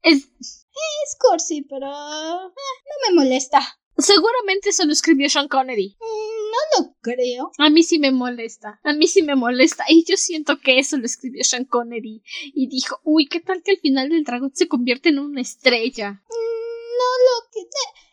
[0.01, 0.27] es...
[1.05, 1.85] Es cursi, pero...
[1.85, 3.61] Eh, no me molesta.
[3.97, 5.97] Seguramente se lo escribió Sean Connery.
[5.99, 7.51] Mm, no lo creo.
[7.57, 8.79] A mí sí me molesta.
[8.83, 9.85] A mí sí me molesta.
[9.89, 12.21] Y yo siento que eso lo escribió Sean Connery.
[12.53, 16.11] Y dijo, uy, ¿qué tal que al final del dragón se convierte en una estrella?
[16.11, 17.59] Mm, no lo que...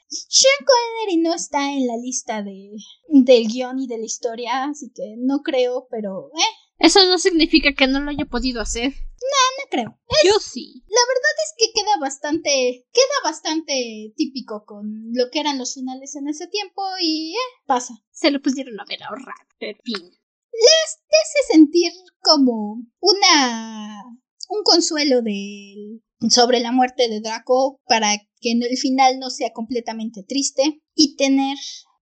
[0.09, 2.73] Sean Connery no está en la lista de
[3.09, 6.31] del guion y de la historia, así que no creo, pero...
[6.35, 6.70] Eh.
[6.81, 8.91] Eso no significa que no lo haya podido hacer.
[8.91, 10.01] No, no creo.
[10.25, 10.83] Yo sí.
[10.89, 16.17] La verdad es que queda bastante, queda bastante típico con lo que eran los finales
[16.17, 18.03] en ese tiempo y eh, pasa.
[18.11, 20.11] Se lo pudieron haber ahorrado, pero fin.
[20.53, 24.03] Les hace sentir como una
[24.49, 30.23] un consuelo de sobre la muerte de Draco para que el final no sea completamente
[30.23, 31.57] triste y tener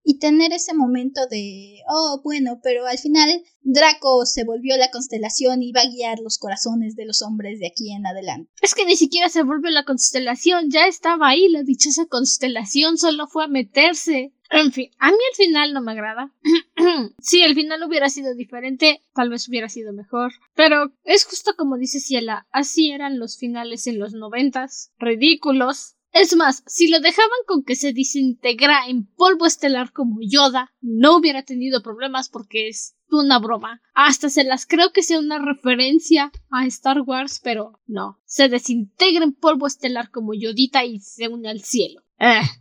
[0.08, 5.62] y tener ese momento de, oh, bueno, pero al final Draco se volvió la constelación
[5.62, 8.50] y va a guiar los corazones de los hombres de aquí en adelante.
[8.62, 13.26] Es que ni siquiera se volvió la constelación, ya estaba ahí la dichosa constelación, solo
[13.26, 14.32] fue a meterse.
[14.48, 16.32] En fin, a mí el final no me agrada.
[17.20, 20.32] si el final hubiera sido diferente, tal vez hubiera sido mejor.
[20.54, 26.34] Pero es justo como dice Ciela, así eran los finales en los noventas, ridículos, es
[26.36, 31.42] más, si lo dejaban con que se desintegra en polvo estelar como Yoda, no hubiera
[31.44, 33.80] tenido problemas porque es una broma.
[33.94, 38.20] Hasta se las creo que sea una referencia a Star Wars, pero no.
[38.24, 42.02] Se desintegra en polvo estelar como Yodita y se une al cielo.
[42.18, 42.40] Eh.
[42.40, 42.58] eh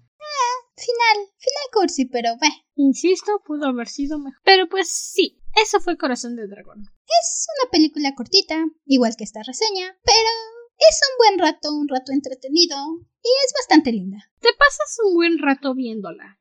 [0.76, 2.50] final, final cursi, pero ve.
[2.76, 4.40] Insisto, pudo haber sido mejor.
[4.44, 6.84] Pero pues sí, eso fue Corazón de Dragón.
[7.22, 12.12] Es una película cortita, igual que esta reseña, pero es un buen rato, un rato
[12.12, 12.76] entretenido
[13.24, 14.18] y es bastante linda.
[14.40, 16.40] Te pasas un buen rato viéndola.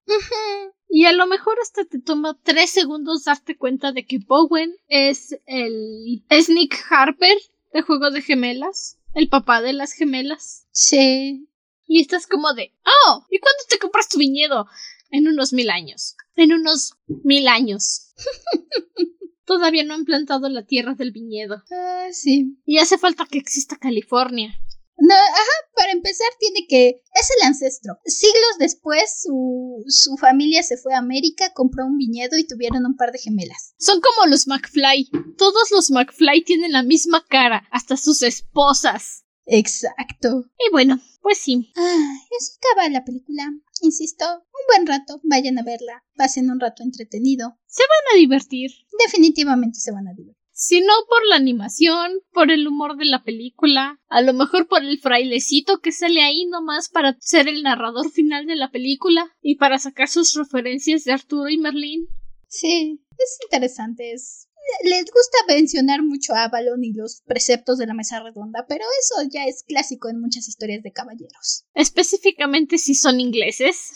[0.88, 5.38] Y a lo mejor hasta te toma tres segundos darte cuenta de que Bowen es
[5.46, 6.24] el...
[6.28, 7.36] es Nick Harper
[7.72, 10.66] de Juego de Gemelas, el papá de las gemelas.
[10.72, 11.48] Sí.
[11.86, 14.66] Y estás como de, oh, ¿y cuándo te compras tu viñedo?
[15.10, 16.16] En unos mil años.
[16.34, 18.12] En unos mil años.
[19.46, 21.62] Todavía no han plantado la tierra del viñedo.
[21.72, 22.58] Ah, sí.
[22.66, 24.58] Y hace falta que exista California.
[24.98, 27.02] No, ajá, para empezar tiene que...
[27.14, 27.98] Es el ancestro.
[28.06, 32.96] Siglos después su, su familia se fue a América, compró un viñedo y tuvieron un
[32.96, 33.74] par de gemelas.
[33.78, 35.10] Son como los McFly.
[35.36, 39.25] Todos los McFly tienen la misma cara, hasta sus esposas.
[39.46, 40.44] Exacto.
[40.58, 41.72] Y bueno, pues sí.
[41.76, 43.44] Ah, así acaba la película.
[43.80, 45.20] Insisto, un buen rato.
[45.22, 46.04] Vayan a verla.
[46.16, 47.56] Pasen un rato entretenido.
[47.66, 48.70] Se van a divertir.
[49.04, 50.36] Definitivamente se van a divertir.
[50.58, 54.82] Si no por la animación, por el humor de la película, a lo mejor por
[54.82, 59.56] el frailecito que sale ahí nomás para ser el narrador final de la película y
[59.56, 62.08] para sacar sus referencias de Arturo y Merlín.
[62.48, 64.48] Sí, es interesante, es
[64.84, 69.28] les gusta mencionar mucho a Avalon y los preceptos de la mesa redonda, pero eso
[69.32, 71.64] ya es clásico en muchas historias de caballeros.
[71.74, 73.92] Específicamente si son ingleses.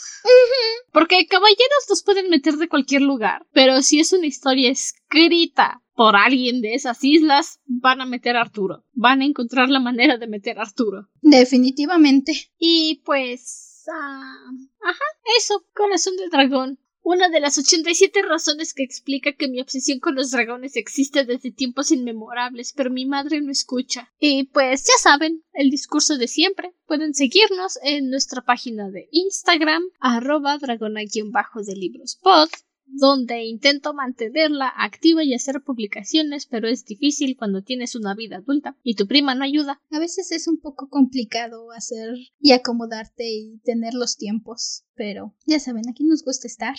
[0.93, 6.17] Porque caballeros los pueden meter de cualquier lugar, pero si es una historia escrita por
[6.17, 8.87] alguien de esas islas, van a meter a Arturo.
[8.93, 11.09] Van a encontrar la manera de meter a Arturo.
[11.21, 12.51] Definitivamente.
[12.59, 13.85] Y pues...
[13.93, 14.47] ah,
[14.83, 15.05] ajá,
[15.37, 16.79] eso, corazón del dragón.
[17.13, 21.51] Una de las 87 razones que explica que mi obsesión con los dragones existe desde
[21.51, 24.13] tiempos inmemorables, pero mi madre no escucha.
[24.21, 26.73] Y pues ya saben, el discurso de siempre.
[26.87, 32.49] Pueden seguirnos en nuestra página de Instagram, arroba dragona-de libros pod,
[32.87, 38.77] donde intento mantenerla activa y hacer publicaciones, pero es difícil cuando tienes una vida adulta
[38.85, 39.81] y tu prima no ayuda.
[39.91, 45.59] A veces es un poco complicado hacer y acomodarte y tener los tiempos, pero ya
[45.59, 46.77] saben, aquí nos gusta estar.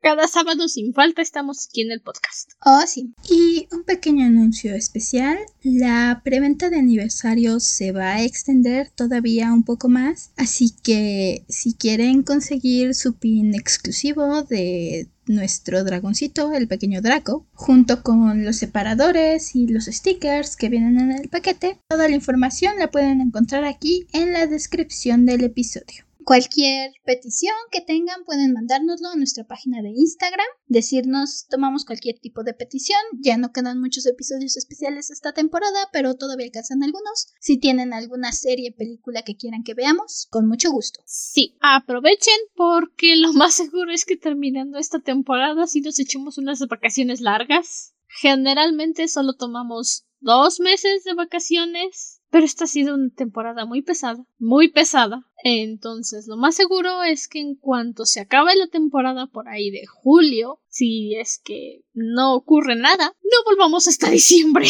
[0.00, 2.52] Cada sábado sin falta estamos aquí en el podcast.
[2.64, 3.12] Oh, sí.
[3.28, 5.38] Y un pequeño anuncio especial.
[5.62, 10.30] La preventa de aniversario se va a extender todavía un poco más.
[10.36, 18.02] Así que si quieren conseguir su pin exclusivo de nuestro dragoncito, el pequeño Draco, junto
[18.02, 22.90] con los separadores y los stickers que vienen en el paquete, toda la información la
[22.90, 26.07] pueden encontrar aquí en la descripción del episodio.
[26.28, 32.42] Cualquier petición que tengan pueden mandárnoslo a nuestra página de Instagram, decirnos tomamos cualquier tipo
[32.42, 37.32] de petición, ya no quedan muchos episodios especiales esta temporada, pero todavía alcanzan algunos.
[37.40, 41.00] Si tienen alguna serie, película que quieran que veamos, con mucho gusto.
[41.06, 46.60] Sí, aprovechen porque lo más seguro es que terminando esta temporada si nos echemos unas
[46.68, 47.94] vacaciones largas.
[48.20, 54.24] Generalmente solo tomamos dos meses de vacaciones, pero esta ha sido una temporada muy pesada,
[54.38, 55.24] muy pesada.
[55.44, 59.86] Entonces, lo más seguro es que en cuanto se acabe la temporada por ahí de
[59.86, 64.66] julio, si es que no ocurre nada, no volvamos hasta diciembre.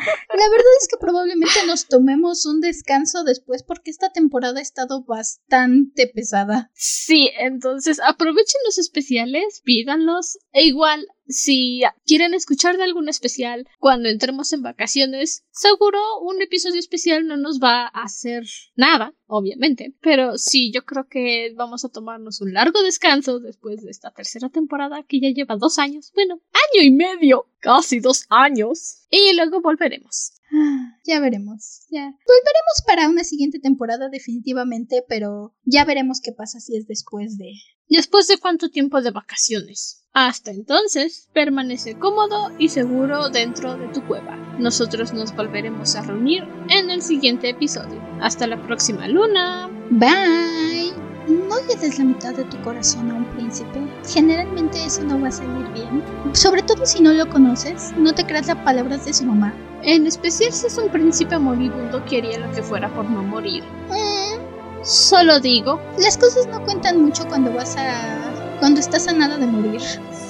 [0.00, 5.04] La verdad es que probablemente nos tomemos un descanso después porque esta temporada ha estado
[5.04, 6.70] bastante pesada.
[6.74, 10.38] Sí, entonces aprovechen los especiales, pídanlos.
[10.52, 16.78] E igual, si quieren escuchar de algún especial cuando entremos en vacaciones, seguro un episodio
[16.78, 18.44] especial no nos va a hacer
[18.76, 19.94] nada, obviamente.
[20.00, 24.48] Pero sí, yo creo que vamos a tomarnos un largo descanso después de esta tercera
[24.48, 26.10] temporada que ya lleva dos años.
[26.14, 29.06] Bueno, año y medio, casi dos años.
[29.10, 30.32] Y luego volveremos.
[30.52, 31.82] Ah, Ya veremos.
[31.90, 32.04] Ya.
[32.04, 37.52] Volveremos para una siguiente temporada definitivamente, pero ya veremos qué pasa si es después de...
[37.90, 40.04] Después de cuánto tiempo de vacaciones.
[40.12, 44.36] Hasta entonces, permanece cómodo y seguro dentro de tu cueva.
[44.58, 48.00] Nosotros nos volveremos a reunir en el siguiente episodio.
[48.20, 49.68] Hasta la próxima luna.
[49.90, 50.92] Bye.
[51.28, 53.80] No le des la mitad de tu corazón a un príncipe.
[54.08, 56.02] Generalmente eso no va a salir bien.
[56.32, 59.52] Sobre todo si no lo conoces, no te creas las palabras de su mamá.
[59.82, 63.64] En especial si es un príncipe moribundo que haría lo que fuera por no morir.
[63.88, 64.49] Mm,
[64.82, 68.56] Solo digo, las cosas no cuentan mucho cuando vas a...
[68.60, 69.80] cuando estás a nada de morir.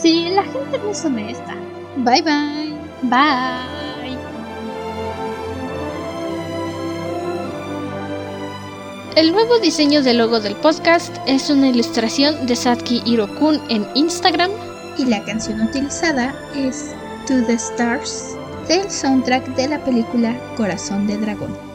[0.01, 1.55] si la gente no es honesta.
[1.99, 2.75] Bye bye.
[3.03, 4.19] Bye.
[9.17, 14.51] El nuevo diseño del logo del podcast es una ilustración de Satki Hirokun en Instagram.
[14.99, 16.93] Y la canción utilizada es
[17.27, 18.37] To the Stars
[18.67, 21.70] del soundtrack de la película Corazón de Dragón.